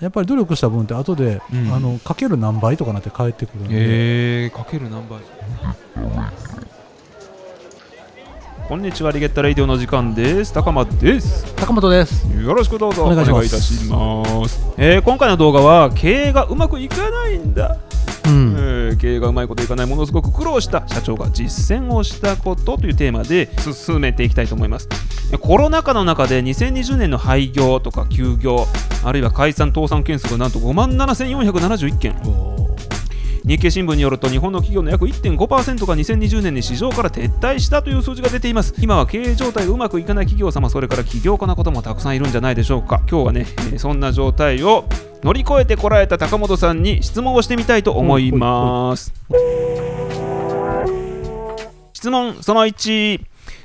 [0.00, 1.72] やっぱり努力した分って後で、うん。
[1.72, 5.20] あのかける何倍とかなって返ってくるんで、へえかける何倍。
[8.68, 10.52] こんにちはリゲッタレイディオの時間です。
[10.52, 11.54] 高間です。
[11.54, 12.26] 高本です。
[12.36, 13.04] よろしくどうぞ。
[13.04, 13.46] お願いします。
[13.46, 17.78] いたします、えー今回の動画は経営がうまくいかないんだ、
[18.26, 18.54] うん。
[18.58, 24.88] えー経営がうまいこといかないものすごく苦労した社長が実践をしたことというテーマで進めていきたいと思います。
[25.40, 28.66] コロナ禍の中で2020年の廃業とか休業
[29.04, 32.16] あるいは解散倒産件数がなんと5万7471件。
[33.44, 38.74] 日経新聞によると日本の企業の約1.5%が2020年に市場から撤退したという数字が出ています。
[38.78, 43.02] 今は経営状態がうまくいかない企業様それから起業家の方もたくさんいるんじゃないでしょうか。
[43.08, 44.84] 今日はね、えーそんな状態を
[45.22, 49.12] 乗り越えてこられた高本さんに質問をしてみたいと思います。
[51.92, 53.20] 質問その1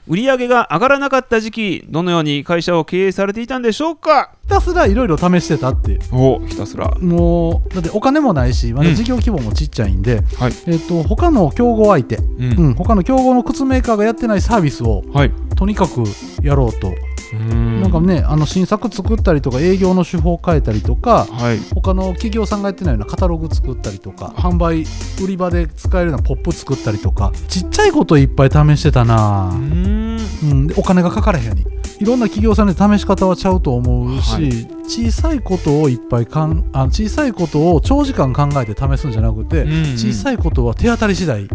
[0.07, 4.31] 売上が上がらなかった時期どのように会社を経営されていたんでしょうか？
[4.43, 6.89] ひたすらいろいろ試してたっておひたすら。
[6.99, 10.53] もうだってお金もないしまだ事業規模もちっちゃいんで、はい。
[10.65, 15.31] えっと他の競合相手、ううんん、他の競合の靴メーカーがやってないサービスをはい。
[15.55, 16.03] とにかく
[16.41, 16.91] やろうと、
[17.35, 21.59] ななんかねあの新作作ったりとか営業の手法を変えたりとかはい。
[21.73, 24.83] 他の企業さんがやってないようなカタログ作ったりとか販売
[25.23, 29.51] 売り場で使えるようなポップ作ったりとかちっちゃいこといっぱい試してたな。
[29.53, 30.19] う、ん。
[30.43, 31.65] うん、でお金がかからへんように。
[31.99, 34.67] いろんな企業さんで試し方はちゃうと思うし、はい。
[34.85, 39.83] 小さいことをいっぱいかんあ小さいことを長時間考えて試すんじゃなくて、うんうん。
[39.97, 41.47] 小さいことは手当たり次第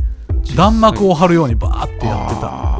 [0.54, 2.75] 弾幕を張るようにバーってやってた、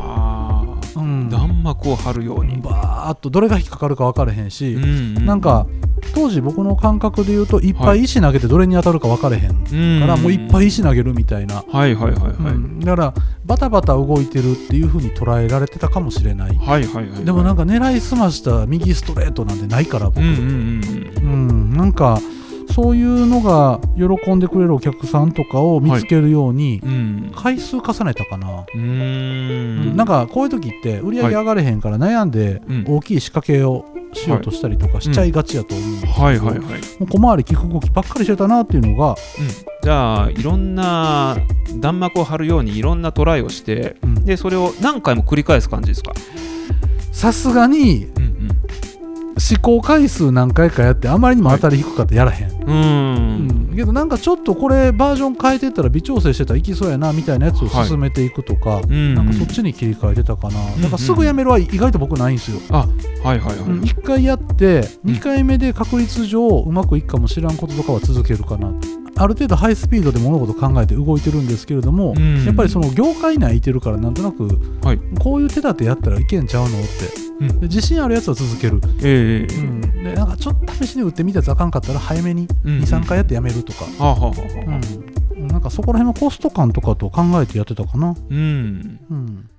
[0.97, 5.66] うん、弾幕を張るように、バーっとどれが引っかかるか分からへんし、うんなんか
[6.14, 12.80] 当時僕の感覚で言うといっぱい石投げてどれに当たるか分かれへんうんからもういっぱい石投げるみたいな、はいはいはいはい、うん。
[12.80, 16.56] だからバタバタ動いてるっていう風に捉えられてたかもしれない。
[16.56, 21.50] はいはいはいでもなんかか狙いすました右ストレートなんてないから僕、うんうんうん。
[21.50, 21.77] うん。
[21.77, 22.20] なんか
[22.72, 26.91] そういうのが喜んでくれるお客さんとかを見つけるようにうん。
[26.91, 29.96] うん回数重ねたかな、うーん。
[29.96, 32.85] なんかこういう時って売り上げ上がれへんから悩んでうん。
[32.89, 36.39] 大きい仕掛けをしようとしたりとかしちゃいがちやと思うんですけど、はい。
[36.39, 36.58] はい。
[36.58, 36.67] はい、も
[37.02, 39.17] う小回り利く動きばっかりしてたなっていうのが、
[39.83, 41.36] じゃあいろんな
[41.79, 44.14] 弾幕を張るようにいろんなトライをしてうん。
[44.24, 46.13] でそれを何回も繰り返す感じですか、
[47.13, 48.48] さすがにうん
[49.39, 53.77] 試行回数何回かやってあまりにも当たり低かったらやらへん、うん、うーん。
[53.77, 59.14] けどなんかちょっとこれバージョン変えてったら微調整してたらいきそうやなみたいなやつを進めていくとか、うん。
[59.14, 60.80] なんかそっちに切り替えてたかな、ん。
[60.80, 62.86] だからすぐやめるは意外と僕ないんですよ、あ
[63.23, 65.14] はいはいはい、うん、1回やってうん。
[65.14, 68.73] 2回目で確率上うまくいくかもしらんこととかは続けるかな。
[69.19, 72.45] ある程度ハイスピードで物事考えて動いてるんですけれども、うん。
[72.45, 74.48] やっぱりその業界内いてるからなんとなく
[74.83, 74.98] はい。
[75.19, 77.61] こういう手立てやったらいけんちゃうのって、うん。
[77.61, 82.79] で自信あるやつは続ける、ええうん、でなんかちょっと試しに打ってみたやつあかんかったら早めにうん。
[82.80, 83.86] 23回やってやめるとか、
[85.36, 89.01] なんかそこら辺のコスト感とかと考えてやってたかな、うん。
[89.11, 89.51] うん、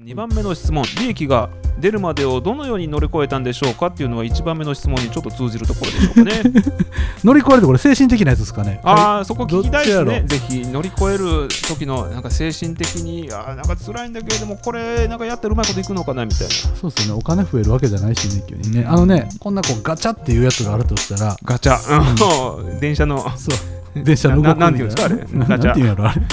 [0.00, 0.86] 2番目の質問。
[1.00, 6.42] 利益が出るまでをどのように乗り越えたんでしょうかっていうのは1番目の質問にちょっと通じるところでしょうかね。
[7.22, 8.80] 乗り越えるってこれ精神的なやつですかね。
[8.84, 10.24] ああそこ聞きたいですね。
[10.26, 16.54] ぜひ乗り越える時のなんか精神的にあーなんか辛いんだけれどもこれなんかやったらうまいこといくのかなみたいな。
[16.80, 17.20] そうですよね。
[17.20, 21.36] お金増えるわけじゃないしね急にね、うんあのねこんなこうガチャっていうやつがあるとしたら。
[21.44, 23.18] ガチャ、うん、 電車の。
[23.36, 25.16] そう 電車の動くななんていうんですかあれ。
[25.16, 26.22] なガチャなんていうんやろあれ。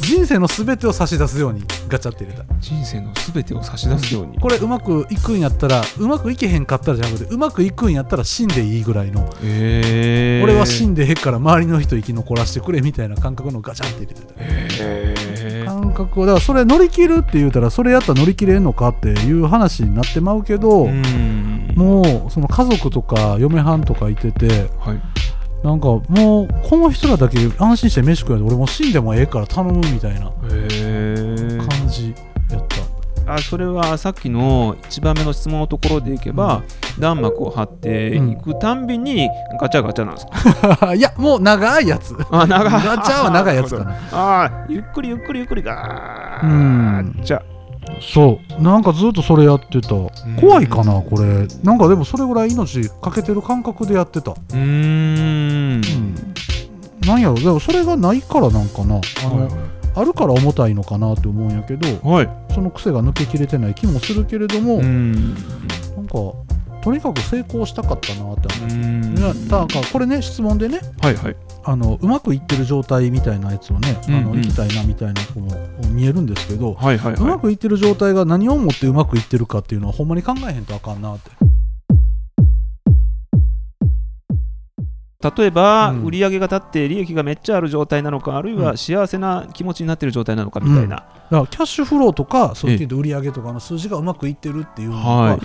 [0.00, 2.44] 人生の全てを差し出すようにガチャって入れた。
[2.60, 14.28] 人生の全てを差し出すように、これうまくいくんやったらうまくいけへんかったらじゃなくてうまくいくんやったら死んでいいぐらいの、えー、俺は死んでへんから周りの人生き残らせてくれみたいな感覚のガチャって入れてた。
[14.38, 21.58] えー、感覚をだからそれ乗り切るって言うたらそれやったら乗り切れんのかっていう話になってまうけど、うん。
[21.76, 25.17] もうその家族とか嫁はんとかいててはい
[25.62, 32.14] なんかもうこの人らだけ安心して飯食えて俺もう死んでもええから頼むみたいなえー、感じ
[32.50, 32.66] やっ
[33.26, 36.62] た、あそれはさっきの1番目の質問のところでいけば、
[36.98, 39.28] 弾幕を張っていくたんびに
[39.60, 40.26] ガチャガチャなんです
[40.78, 42.14] か、 いやもう長いやつ。
[42.30, 42.72] あ長い。
[42.72, 43.90] ガチャは長いやつかな。
[44.12, 45.62] ああゆっくりゆっくりゆっくり。
[45.62, 47.14] ガうん。
[47.18, 47.42] ーじゃ
[48.00, 48.62] そう。
[48.62, 49.88] なんかずっとそれやってた。
[50.40, 51.46] 怖いかなこれ。
[51.62, 54.32] なんかでもそれぐらい命かけてる感覚でやってた。
[54.32, 55.80] うーん。
[57.00, 57.34] なんやろ。
[57.34, 58.96] でもそれがないからなんかな。
[58.96, 59.48] あの、
[59.94, 62.28] あるから重たいのかなって思うんやけどはい。
[62.54, 66.18] その癖が抜けきれてない気もするけれども、うんなんか
[66.82, 68.68] とにかく成功したかったなって思う。
[68.68, 69.18] うん。
[69.18, 71.36] いやなんかこれね質問でねはいはい。
[71.64, 74.24] あのうまくいってる状態みたいなやつをね、あうんうん。
[74.24, 75.50] の行きたいなみたいなのも
[75.90, 77.30] 見えるんですけど、はいはいうはい。
[77.30, 81.30] まくいってる状態が何をもってうまくいってるかっていうのはほんまに考えへんとあかんなって
[85.20, 86.04] 例えば、うん。
[86.04, 88.78] 売り上げが立って利益がめっちゃある状態なのかあるいうはん。
[88.78, 95.40] 幸せな気持ちになってる状態なのかみたいな、だからキャッシュフローとかそうええいう売り上げとかの数字がうまくいってるっていうのが、はい。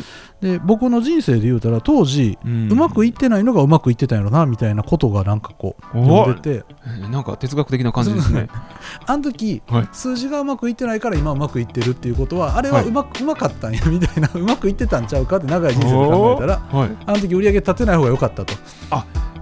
[0.46, 6.66] で僕の人生で言うたら当時、ううんまくいってないのがうまくいってたんやろなみたいなことがなんかこうお読んでて。
[6.86, 8.50] えーなんか哲学的な感じですね。
[9.08, 9.90] あの時、はい。
[9.92, 12.88] 数字がうまくいってないから今うまくいってるっていうことはあれははい。
[12.88, 14.30] うま,、うまかったんやみたいな。
[14.36, 16.90] うまくいってたんちゃうかって長い人生で考えたらはい。
[17.08, 18.54] あの時売り上げ立てない方が良かったと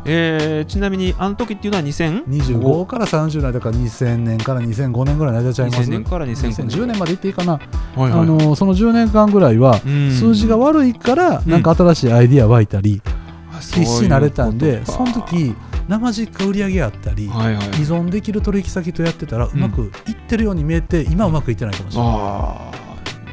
[0.05, 6.99] えーちなみにあの時っていうのは2000 25から30年だから2000年から2005年ぐらいの間ちゃいます？2000年から2005 2010年。
[6.99, 8.11] までいっていいかな、はいはい。
[8.11, 10.11] あのその10年間ぐらいはうん。
[10.11, 15.55] 数字が悪いからうんなんか新しいアイディア湧いたりういう必死になれたんでその時
[15.87, 17.65] 生実家売り上げあったり依はいはい。
[17.81, 22.09] 存できる取引先とやってたらうまくいってるように見えて今はうまくいってないかもしれな
[22.69, 22.70] い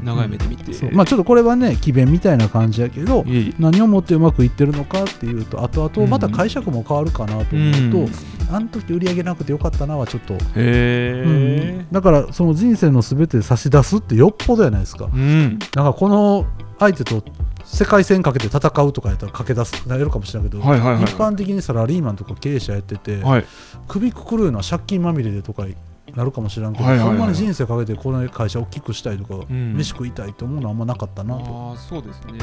[0.03, 0.93] 長い目で見て、そう。
[0.93, 3.25] まあちょっとこれはね詭弁みたいな感じやけど
[3.59, 8.11] 何をもってうまくいってるのかっていうと後々また解釈も変わるかなと思うと、うん。
[8.50, 11.87] あの時売り上げなくてよかったなはちょっと、うん。
[11.91, 15.06] だからその人生の全て差し出すってよっぽどやないですか。
[15.06, 15.59] うん。
[15.75, 16.47] なんかこの
[16.79, 17.23] 相手と
[17.65, 23.44] 世界戦かけて戦うとかやったら駆け出すなれるかもしれないけど、はいはいはい一般的にサラリーマンとか経営者やってて、はい。
[23.87, 25.67] 首くくるのは借金まみれでとか
[26.14, 27.16] なるかもしれんけど、はいはいはい。
[27.16, 29.75] ほんまに人生かけてこの会社を大きくしたいとか、ん。
[29.75, 31.70] 飯食いたいと思うのはあんまなかったなと。
[31.70, 32.38] ああそうですね。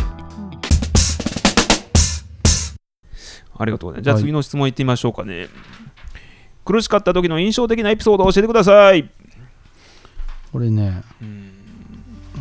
[3.57, 4.03] ありがとうございます。
[4.03, 5.47] じゃあはい次の質問いってみましょうかね、
[6.65, 9.09] 苦しかった時の印象的なエピソードを教えてください。
[10.51, 11.51] これね、うん。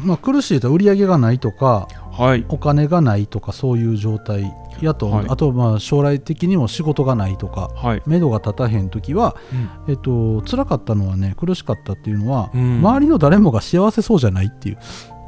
[0.04, 2.44] まあ、苦しいと売り上げがないとかはい。
[2.49, 5.26] お金がないとかそういう状態やと、はい。
[5.28, 9.93] あとまあ将来的にも仕事がないとかはい、目処が立たへん時は、うん。
[9.93, 12.78] えっと辛かったのはね苦しかったっていうのは、うん。
[12.78, 14.78] 周りの誰もが幸せそうじゃないっていう。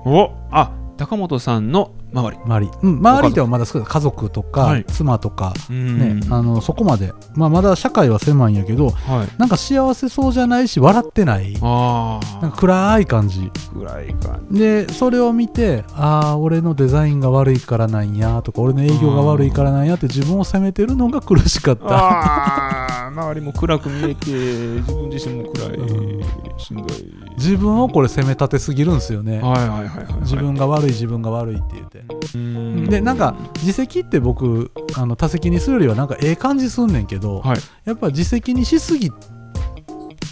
[0.05, 2.37] おあ高本さんの周り。
[2.45, 3.89] 周り、うん、周りではまだ少ない。
[3.89, 4.85] 家族とか、はい。
[4.87, 6.21] 妻とか、うん。
[6.21, 9.29] ねあのそこまで、まあ、まだ社会は狭いんやけどはい。
[9.39, 11.57] なんか幸せそうじゃないし笑ってない。
[11.63, 13.51] あなんか暗い感じ。
[13.55, 22.86] あ暗い感でそれを見てああ俺のデザインが悪いからなんやとか俺の営業が悪いからなんやって自分を責めてるのが苦しかった
[23.17, 26.59] 周りも暗く見えて自分自身も暗い、うん。
[26.59, 27.13] しんどい。
[27.39, 29.41] 自分をこれ責め立てすぎるんですよね。
[29.41, 32.05] はいはいはいはい自分が悪い自分が悪いって言って。
[32.35, 32.85] うん。
[32.85, 37.57] でなんか自責って僕あの多責にするよりはなんかええ感じすんねんけど、はい。
[37.85, 39.11] やっぱ自責にしすぎ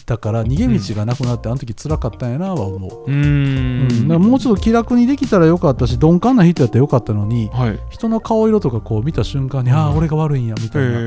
[0.06, 3.88] たから逃げ道がなくなってあの時辛かったんやなは思う、うーうん。
[3.88, 7.80] んだからもうちょっと気楽にできたらよかったし鈍感な人やったらよかったのにはい。
[7.88, 10.98] 人の顔色とかこう見た瞬間に、ああ俺が悪いんやみたいな、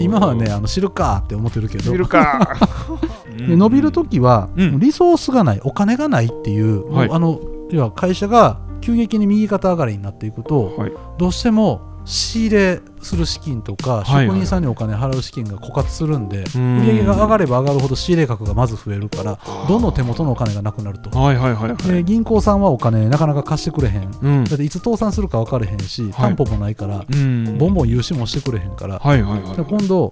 [0.00, 1.94] 今はねあの知るかって思ってるけど。
[1.94, 2.56] いるか。
[3.36, 4.78] で伸びる時は、うん。
[4.78, 7.08] リソースがないお金がないっていう、はい。
[7.08, 7.40] もうあの
[7.70, 10.92] 要は会社が急激に右肩上がりになっていくと、はい。
[11.18, 16.80] どうしても仕入れする資金とか、職人さんにお金払う資金が枯渇するんで、ん。
[16.80, 19.38] 売り上げが上がれば上がるほど仕入れ額がまず増えるから
[19.68, 21.10] どんどん手元のお金がなくなると。
[21.10, 21.76] はいはいはいはい。
[21.76, 24.10] で銀行さんはお金なかなか貸してくれへん。
[24.22, 24.44] うん。
[24.44, 27.58] だっていつ倒産するか分かれへんし担保もないから、うん。
[27.58, 29.56] ボンボン融資もしてくれへんから、はいはいはい。
[29.56, 30.10] で今度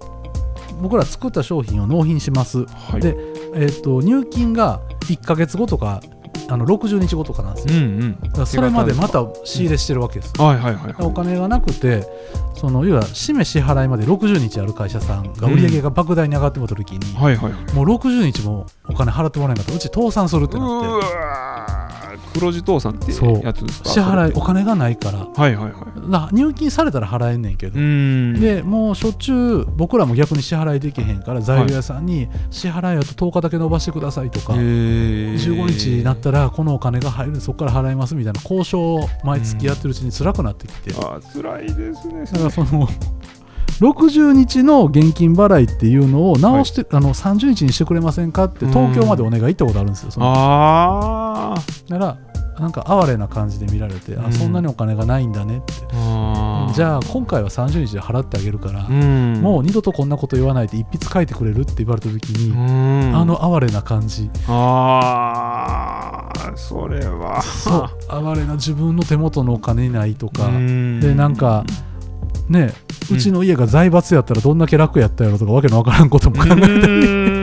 [0.81, 3.01] 僕ら作った商品を納品します、はい。
[3.01, 3.15] で、
[3.53, 6.01] えー、と入金が1ヶ月後とか
[6.49, 8.45] あの60日後とかなんですよ、うんうん。
[8.45, 10.33] それまでまた仕入れしてるわけです、
[10.99, 12.05] お金がなくて
[12.55, 17.13] その要は締め支払いまで60日ある会社さんが売り上げが莫大に上がってもた時に、
[17.73, 21.78] もう60日もお金払ってもらえなかったらうち倒産するってうなって
[22.33, 23.89] 黒字倒産ってやつですか？
[23.89, 25.19] 支払いお金がないから。
[25.19, 26.09] はいはいはい。
[26.09, 28.39] な入金されたら払えんねんけど、ん。
[28.39, 42.25] でもうしょっちゅう僕らも逆に支払いできへんから材料屋さんに支払いやと10日だけ伸ばしてくださいとか、15 15日になったらこのお金が入るんでそこから払いますみたいな交渉を毎月やってるうちに辛くなってきて、だあー辛いですね。
[42.25, 42.87] からその
[43.79, 50.11] 60日の現金払いっていうのを直して、あの30日にしてくれませんかって東京までお願い行ったことあるんですよ。
[50.11, 52.17] そのあーだから
[52.59, 54.25] なんか哀れな感じで見られて、うん。
[54.25, 55.73] あそんなにお金がないんだねって、
[56.73, 59.41] じゃあ今回は30日で払ってあげるから、うん。
[59.41, 63.15] もう二度とこんなこと言わないで一筆書いてくれるって言われた時に、うん。
[63.15, 64.29] あの哀れな感じ。
[64.47, 67.41] あーそれは。
[67.41, 67.89] そう。
[68.09, 70.99] 哀れな自分の手元のお金ないとか、うん。
[70.99, 71.63] でなんか
[72.49, 72.73] ね
[73.09, 77.38] うちの家が財閥やったらどんだけ楽やったやろとかわけのわからんことも考えたり、うん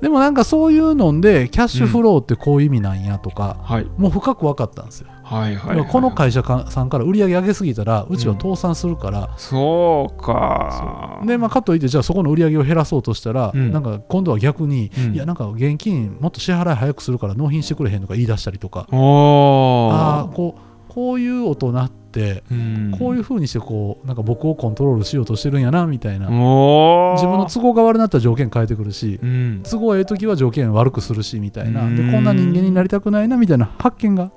[0.00, 3.86] でもなんかそういうのでキャッシュフローってこういう意味なんやとか、はい。
[3.96, 5.88] もう深く分かったんですよ、はいはいはい。
[5.88, 11.22] この会社かさんから売り上げ上げすぎたらうちは倒産するから、そうか。
[11.24, 13.72] でまあ、かといってじゃあそこの売り上げを減らそうとしたら、うん。
[13.72, 15.14] なんか今度は逆に、うん。
[15.14, 20.60] いやなんか現金もっと支払い早くするから納品してくれへんとか言い出したりとか、ああこう
[20.96, 22.96] こういう大人ってうん。
[22.98, 26.30] こういう風にしてこうなんか僕をコントロールしようとしてるんやなみたいな。
[26.30, 29.62] 自分の都合が悪くなったら条件変えてくるしうん。
[29.62, 31.82] 都合がええ時は条件悪くするしみたいな。
[31.82, 31.96] うん。
[31.96, 34.32] でこんな人間になりたくないなみたいな発見が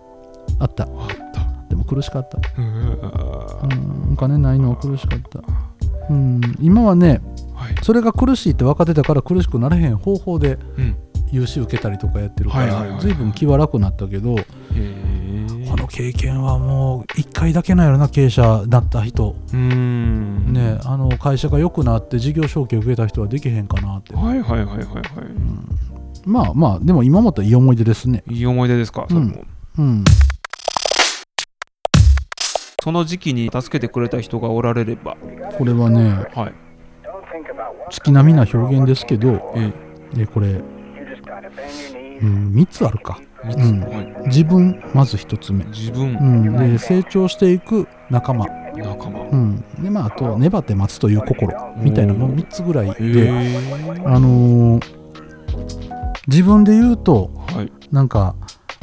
[0.60, 0.84] あった。
[0.84, 0.90] あっ
[1.34, 1.70] た。
[1.70, 2.38] でも苦しかった。
[4.12, 5.40] お金ないのは苦しかった。
[6.10, 6.42] うん。
[6.60, 7.22] 今はね
[7.56, 7.76] はい。
[7.84, 10.98] それが苦しいって分かってたから苦しくなれへん方法でうん。
[11.32, 12.98] 融資受けたりとかやってるかはいはいはいはい。
[12.98, 14.36] ら随分気は楽になったけど
[15.90, 19.36] 経験はもう1回だけなんやろな経営者だった人。
[19.54, 20.54] うん。
[20.54, 25.06] ねあの会社が良くなって事業承継受けた人はできへんかなって、はいはいはいはいはい。
[26.26, 28.24] まあまあでも今もったらいい思い出ですね。
[28.30, 29.44] いい思い出ですか、それも。
[29.78, 30.04] うん。
[32.84, 35.18] その時期に助けてくれた人がおられれば。
[35.58, 36.54] これはねはい。
[37.90, 39.72] 月並みな表現ですけどえ
[40.14, 40.62] でこれ、
[42.22, 43.20] うん、3つあるか。
[43.44, 43.82] うん。
[43.82, 48.46] はい、自分まず1つ目、自分、うん、で成長していく仲間、
[48.76, 49.20] 仲間。
[49.22, 49.64] うん。
[49.82, 51.54] でまあ、あと粘って待つという心。
[51.78, 53.58] みたいなもう3つぐらいへで、え
[54.06, 55.00] あのー
[56.28, 57.72] 自分で言うとはい。
[57.92, 58.36] なんか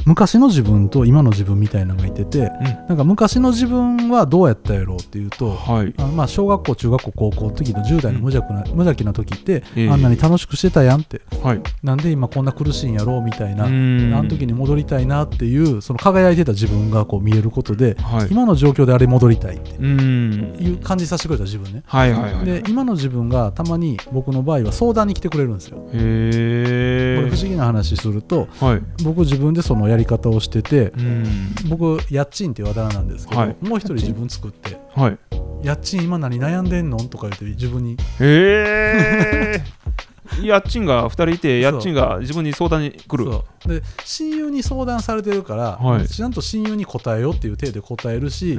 [0.06, 2.48] 昔の自分と今の自分みたいなのがいてて、
[2.88, 5.92] なんか昔の自分はどうやったやろうっていうと、はい。
[5.98, 9.90] あのまあ小学校中学校高校の時の10代の無邪気な,、無邪気な時って、ええ。
[9.90, 11.22] あんなに楽しくしてたやんって。
[11.42, 11.60] はい。
[11.82, 14.10] なんで今こんな苦しいんやろうみたいな、あん。
[14.10, 18.28] の時に戻りたいなっていうその輝いてた自分がこう見えることで、はい。
[18.30, 19.75] 今の状況であれ戻りたいって。
[19.76, 20.56] うん。
[20.60, 21.82] いう感じさせてくれた自分ね。
[21.84, 22.44] はいはいはい。
[22.44, 25.78] で今の自分がたまに僕の場合は相談に来てくれるんですよ。
[25.92, 27.16] へえ。
[27.18, 28.82] これ不思議な話するとはい。
[29.02, 31.54] 僕自分でそのやり方をしててうん。
[31.68, 33.56] 僕家賃っていうあだ名なんですけど、はい。
[33.60, 35.18] もう一人自分作ってはい。
[35.62, 36.98] 家賃今何悩んでんの？
[36.98, 39.64] とか言って自分にへえ
[40.42, 43.30] 家賃が2人いて家賃が自分に相談に来る。
[43.64, 46.08] で親友に相談されてるから、はい。
[46.08, 48.54] ちゃんと親友に答えようっていう体で答えるし、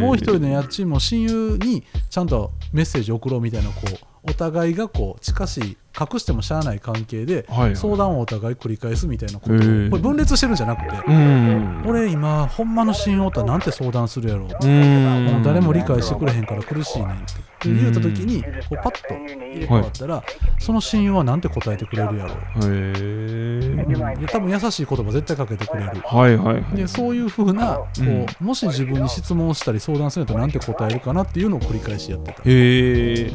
[0.00, 7.76] もう一人の家賃も親友にちゃんとメッセージ送ろうみたいなこうお互いがこう近しい隠してもしゃあない関係ではいはい。
[7.76, 14.66] 相談をお互い繰り返すみたいなことこれ分裂してるんじゃなくてうん俺今ほんまの親友おったらなんて相談するやろう。
[14.66, 17.12] うんもう誰も理解してくれへんから苦しいねんっ
[17.60, 20.24] て言うた時にこうパッと入れ替わったら、
[20.58, 23.76] その親友はなんて答えてくれるやろう、うん。
[24.18, 25.90] で多分優しい言葉絶対かけてくれる。
[26.04, 26.76] はいはいはい。
[26.76, 32.42] でそういうふうなこう、うんもし自分に質問したり相談するとなんて答えるかなっていうのを繰り返しやってた。
[32.44, 33.30] へ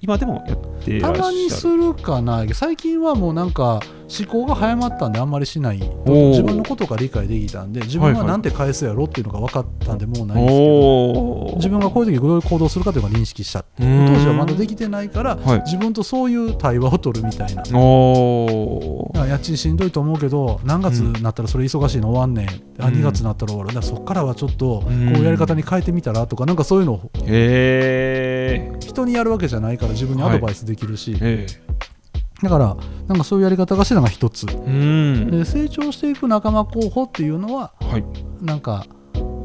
[0.00, 1.22] 今でもやってらたっしゃる？
[1.22, 3.80] まにするかな最近はもうなんか
[4.20, 5.78] 思考が早まったんであんまりしない。
[5.78, 8.22] 自分のことが理解できたんで自分はいはい。
[8.22, 14.06] はなんて返すやろっていうのが分かったんでもうないんですけど自分がこういう時どういう行動するかというのが認識した当うん。
[14.14, 15.60] 時はまだできてないから、はい。
[15.62, 17.62] 自分とそういう対話を取るみたいな。
[17.62, 22.94] 家賃しんどいと思うけど何月になったらそれ忙しいの終わんねん、あうん。
[22.94, 23.80] 2月になったら終わるだ。
[23.80, 25.16] そっからはちょっとこううん。
[25.16, 27.10] いうやり方に変えてみたらとかなんかそういうのを
[28.80, 31.46] 人にやるわけじゃないから自分にアドバイスできるし、え
[32.42, 34.46] だからなんかそういうやり方がしてたのが一つ。
[34.46, 38.04] で成長していく仲間候補っていうのははい。
[38.44, 38.86] なんか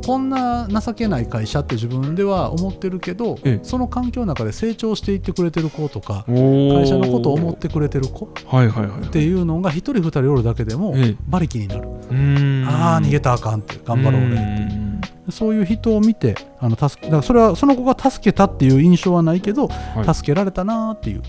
[0.06, 3.63] こんな情けない会社って自分では思ってるけど、ええ。
[3.63, 11.16] その環境の中で成長していってくれてる子とか会会社のことを思ってくれてる子はいはいはいっていうのが一人二人おるだけでもええ。
[11.27, 12.66] 馬力になる、うん。
[12.68, 15.01] ああ逃げたらあかんって頑張ろうう俺ん。
[15.30, 20.16] そういう人を見てあの助けだからそれはその子が助けたっていう印象はないけど、はい。
[20.16, 21.22] 助けられたなーっていう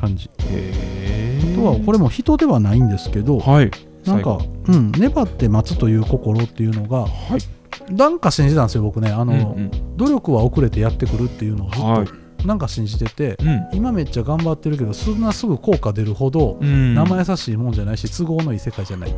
[0.00, 0.30] 感じ。
[0.38, 3.70] あとはこれも人ではないんですけど、はい。
[4.06, 4.38] なんか、
[4.68, 7.92] うん、粘って待つという心っていうのがはい。
[7.94, 9.10] なんか信じてたんですよ僕ね。
[9.10, 12.46] あの、うん努力は遅れてやってくるっていうのをずっと、はい。
[12.46, 13.68] なんか信じててうん。
[13.72, 16.94] 今めっちゃ頑張ってるけどそんなすぐ効果出るほどうん。
[16.94, 19.10] 生優しいもんじゃないし都合のいい世界じゃない。
[19.10, 19.16] うん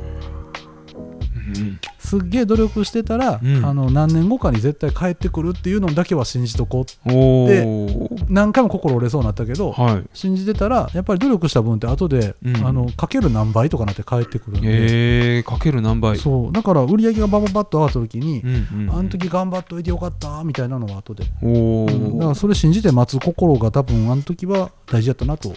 [1.99, 3.65] すっげえ努力してたら、うん。
[3.65, 10.05] あの何年後かに絶対帰ってくるっていうのだけは信じとこうおでお何回も心折れそうになったけど、はい。
[10.15, 12.57] 信じてたらやっぱり努力した分って後で、うん。
[12.67, 16.17] あのかける何倍とかなって返ってくるんで、へえかける何倍。
[16.19, 16.53] そう。
[16.53, 22.19] だから売り上げがバババッと上がった時に、うんうんあの時頑張っといてよかったみたいなのが後で、おおうん。
[22.19, 25.55] だからそれ信じて待つ心が多分あの時は大事だったなとへ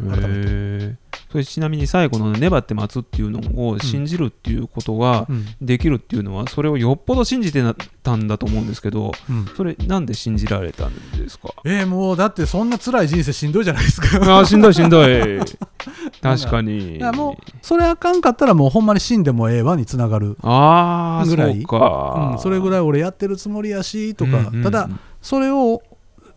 [0.00, 0.96] え
[1.34, 5.46] それちなみに最後の粘って待つっていうのを信じるっていうことがうん。
[5.60, 7.60] できるっていうのはそれをよっぽど信じて
[8.04, 9.46] たんだと思うんですけどうん。
[9.56, 11.48] それなんで信じられたんですか？
[11.64, 14.06] えーもうだってそんな辛い人生しんどいじゃないですか。
[14.38, 15.40] あーしんどいしんどい。
[16.22, 16.98] 確かに。
[16.98, 21.64] いやもうそれあかんかったらもうほんまに死んでもええわにつながる、ああぐらい。
[21.68, 24.62] そうん、それぐらい俺やってるつもりやしとか、うんうんうん。
[24.62, 24.88] ただ
[25.20, 25.82] それを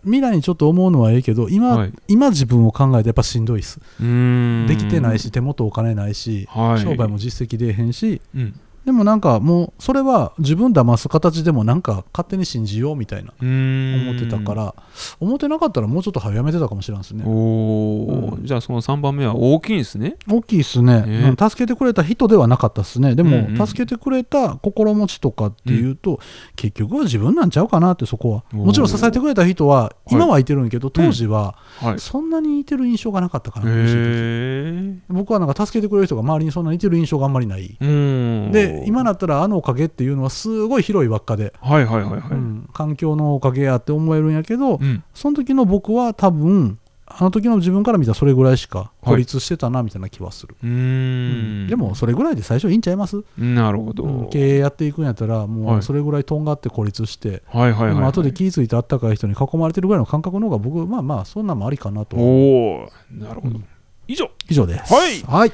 [0.08, 1.94] 未来にちょっと思うのはええけど今,、はい。
[2.08, 3.80] 今自分を考えてやっぱしんどいっす。
[4.00, 6.82] できてないし手元お金ないし、はい。
[6.82, 14.10] 商売も実績出えへんしうんでもなんかもうそれは自分騙す形でもなんか勝手に信じようみたいなうーん。
[14.10, 14.74] 思ってたから
[15.20, 17.26] 思ってなかったらもうちょっと早やめてたかもしれないですね。
[17.28, 18.46] おお、うん。
[18.46, 20.16] じゃあその3番目は大きいんですね。
[20.26, 23.14] 大きいですね、ええうん助けてくれた人ではなかったですね。
[23.14, 23.68] でも、うんうん。
[23.68, 26.22] 助けてくれた心持ちとかっていうと、
[26.56, 28.44] 結局は自分なんちゃうかなってそこは。
[28.54, 32.00] もちろん支えてくれた人は今はいてるんやけど、当時ははい。
[32.00, 45.04] そんなにいてる印象がなかったかな、へえ僕はなんか助けてくれる人が周りにそんなにいてる印象があんまりない、うんで今だったらあのおかげっていうのはすごい広い輪っかで、はいはいはいはい、うん環境のおかげやって思えるんやけど、うん。
[45.14, 46.80] その時の僕は多分
[47.10, 51.68] あの時の自分から見たらそれぐらいしか孤立してたなみたいな気はする、うーん。
[51.68, 54.30] でもそれぐらいで最初いいんちゃいます、なるほど、うん。
[54.30, 55.80] 経営やっていくんやったらもはい。
[55.80, 62.18] うそれぐらいとんがって孤立して、はいはいはい、はい、でも後で気付いてあったかい人に囲まれてるぐらいの感覚の方が僕まあまあそんなんもありかなと。
[62.18, 63.66] おおなるほど、うん。
[64.08, 64.30] 以上。
[64.50, 64.94] 以上です。
[64.94, 65.22] はい。
[65.22, 65.52] はい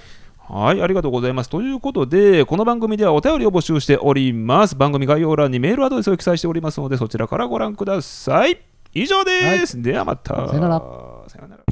[0.50, 1.50] はい、ありがとうございます。
[1.50, 4.76] ということで、この番組ではお便りを募集しております。
[4.76, 8.60] 番組概要欄にメールアドレスを記載しておりますので、そちらからご覧ください。
[8.94, 9.82] 以上です。
[9.82, 10.48] ではまた。
[10.48, 10.80] さよなら
[11.28, 11.64] さよなら。